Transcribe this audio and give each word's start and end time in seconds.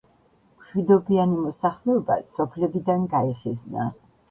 მშვიდობიანი 0.61 1.37
მოსახლეობა 1.43 2.17
სოფლებიდან 2.33 3.07
გაიხიზნა. 3.15 3.89